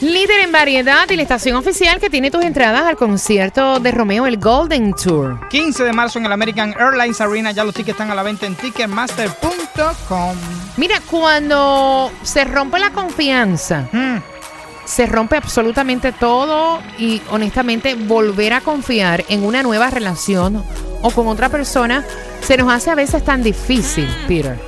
[0.00, 4.26] Líder en variedad y la estación oficial que tiene tus entradas al concierto de Romeo,
[4.26, 5.48] el Golden Tour.
[5.48, 7.52] 15 de marzo en el American Airlines Arena.
[7.52, 10.36] Ya los tickets están a la venta en ticketmaster.com.
[10.76, 14.18] Mira, cuando se rompe la confianza, Mm,
[14.84, 20.62] se rompe absolutamente todo y honestamente volver a confiar en una nueva relación
[21.02, 22.04] o con otra persona
[22.42, 24.58] se nos hace a veces tan difícil, Peter.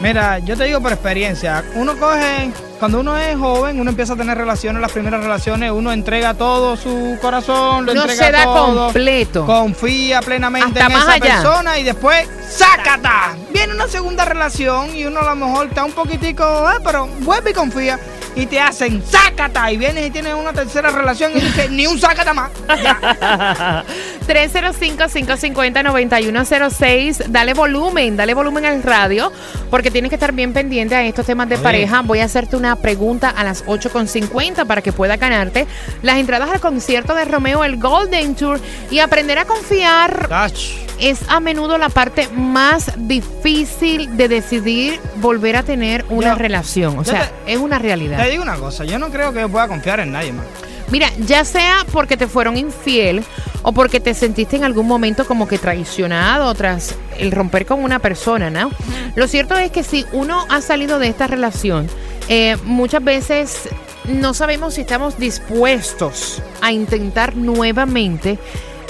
[0.00, 1.64] Mira, yo te digo por experiencia.
[1.76, 2.50] Uno coge,
[2.82, 6.76] cuando uno es joven, uno empieza a tener relaciones, las primeras relaciones, uno entrega todo
[6.76, 9.46] su corazón, lo No entrega se da todo, completo.
[9.46, 11.34] Confía plenamente Hasta en esa allá.
[11.36, 13.36] persona y después ¡sácata!
[13.52, 17.52] Viene una segunda relación y uno a lo mejor está un poquitico, eh, pero vuelve
[17.52, 18.00] y confía.
[18.34, 19.70] Y te hacen ¡sácata!
[19.70, 22.50] Y vienes y tienes una tercera relación y dices, ni un sácata más.
[22.82, 23.84] Ya.
[24.26, 27.26] 305-550-9106.
[27.28, 29.32] Dale volumen, dale volumen al radio,
[29.70, 31.64] porque tienes que estar bien pendiente a estos temas de Oye.
[31.64, 32.02] pareja.
[32.02, 35.66] Voy a hacerte una pregunta a las 8.50 para que pueda ganarte
[36.02, 38.60] las entradas al concierto de Romeo, el Golden Tour,
[38.90, 40.28] y aprender a confiar.
[40.28, 40.52] Tach.
[41.02, 46.98] Es a menudo la parte más difícil de decidir volver a tener una Yo- relación.
[46.98, 48.22] O sea, te- es una realidad.
[48.22, 50.46] Te digo una cosa, yo no creo que yo pueda confiar en nadie más.
[50.90, 53.24] Mira, ya sea porque te fueron infiel
[53.62, 57.98] o porque te sentiste en algún momento como que traicionado tras el romper con una
[57.98, 58.70] persona, ¿no?
[59.16, 61.88] Lo cierto es que si uno ha salido de esta relación,
[62.28, 63.68] eh, muchas veces
[64.04, 68.38] no sabemos si estamos dispuestos a intentar nuevamente.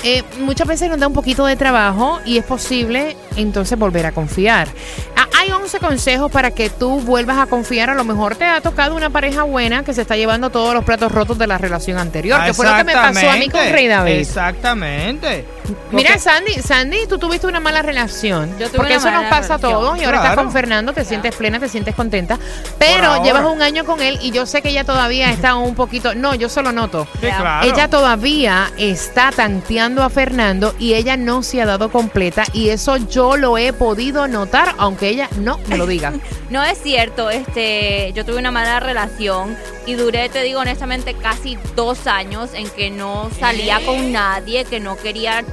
[0.05, 4.13] Eh, muchas veces nos da un poquito de trabajo y es posible entonces volver a
[4.13, 4.69] confiar.
[5.17, 7.91] Ah, hay 11 consejos para que tú vuelvas a confiar.
[7.91, 10.85] A lo mejor te ha tocado una pareja buena que se está llevando todos los
[10.85, 13.61] platos rotos de la relación anterior, que fue lo que me pasó a mí con
[13.71, 14.13] Rey David.
[14.13, 15.45] Exactamente.
[15.93, 18.51] Mira, Porque- Sandy, Sandy, tú tuviste una mala relación.
[18.59, 19.99] Yo tuve porque una eso nos pasa a todos.
[19.99, 22.39] Y ahora estás con Fernando, te sientes plena, te sientes contenta.
[22.79, 26.15] Pero llevas un año con él y yo sé que ella todavía está un poquito.
[26.15, 27.07] No, yo solo noto.
[27.21, 27.67] Sí, claro.
[27.67, 32.97] Ella todavía está tanteando a Fernando y ella no se ha dado completa y eso
[32.97, 36.13] yo lo he podido notar aunque ella no me lo diga.
[36.51, 39.57] No es cierto, este, yo tuve una mala relación
[39.87, 44.79] y duré, te digo honestamente, casi dos años en que no salía con nadie, que
[44.79, 45.45] no quería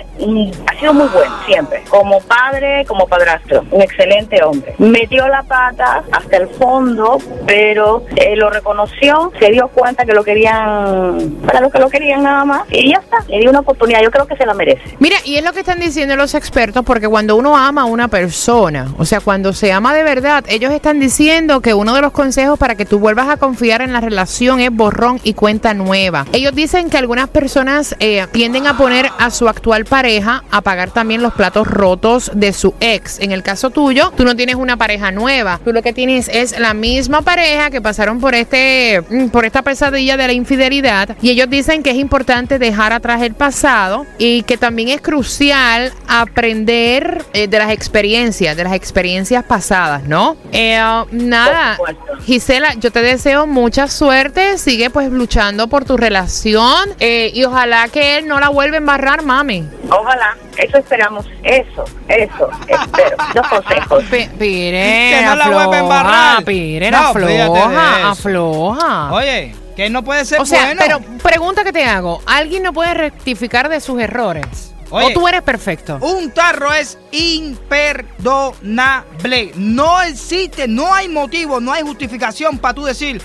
[0.65, 1.83] ha sido muy bueno siempre.
[1.89, 3.65] Como padre, como padrastro.
[3.71, 4.60] Un excelente hombre.
[4.77, 10.23] Metió la pata hasta el fondo, pero eh, lo reconoció, se dio cuenta que lo
[10.23, 14.01] querían, para lo que lo querían nada más, y ya está, le dio una oportunidad,
[14.01, 14.81] yo creo que se la merece.
[14.99, 18.07] Mira, y es lo que están diciendo los expertos, porque cuando uno ama a una
[18.07, 22.11] persona, o sea, cuando se ama de verdad, ellos están diciendo que uno de los
[22.11, 26.25] consejos para que tú vuelvas a confiar en la relación es borrón y cuenta nueva.
[26.33, 30.91] Ellos dicen que algunas personas eh, tienden a poner a su actual pareja a pagar
[30.91, 33.19] también los platos rotos de su ex.
[33.19, 36.57] En el caso tuyo, tú no tienes una pareja nueva, tú lo que tienes es
[36.59, 41.29] la misma pareja que pasaron por este, mm, por esta pesadilla de la infidelidad, y
[41.29, 47.23] ellos dicen que es importante dejar atrás el pasado y que también es crucial aprender
[47.33, 50.37] eh, de las experiencias, de las experiencias pasadas, ¿no?
[50.51, 50.79] Eh,
[51.11, 51.77] nada.
[52.25, 57.87] Gisela, yo te deseo mucha suerte, sigue pues luchando por tu relación eh, y ojalá
[57.89, 59.65] que él no la vuelva a embarrar, mami.
[59.91, 63.17] Ojalá, eso esperamos, eso, eso, espero.
[63.35, 64.03] Los consejos.
[64.05, 66.43] P- Que Pirena, no la vuelva a embarrar.
[66.45, 69.13] Pirena, No, afloja, afloja.
[69.13, 70.81] Oye, que no puede ser O sea, bueno.
[70.83, 74.73] pero pregunta que te hago, ¿alguien no puede rectificar de sus errores?
[74.89, 75.07] Oye.
[75.07, 75.97] ¿O tú eres perfecto?
[76.01, 79.51] Un tarro es imperdonable.
[79.55, 83.21] No existe, no hay motivo, no hay justificación para tú decir,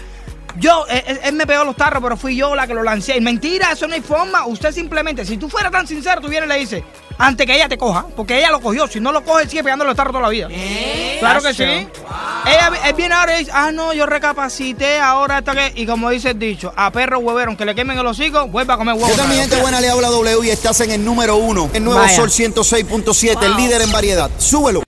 [0.59, 3.17] yo, eh, él, él me pegó los tarros, pero fui yo la que lo lancé.
[3.17, 4.47] Y mentira, eso no hay forma.
[4.47, 6.83] Usted simplemente, si tú fueras tan sincero, tú vienes y le dices,
[7.19, 8.87] antes que ella te coja, porque ella lo cogió.
[8.87, 10.49] Si no lo coge, sigue pegando los tarros toda la vida.
[11.19, 11.63] Claro que sí.
[11.63, 15.81] Ella él viene ahora y dice, ah, no, yo recapacité, ahora está que.
[15.81, 18.77] Y como dice el dicho, a perro huevero, que le quemen el hocico, vuelva a
[18.77, 19.09] comer huevo.
[19.09, 19.81] ¿Qué tal, mi gente buena?
[19.81, 21.71] Le habla W y estás en el número uno.
[21.73, 22.15] El nuevo Vaya.
[22.15, 24.31] Sol 106.7, el líder en variedad.
[24.39, 24.85] Súbelo.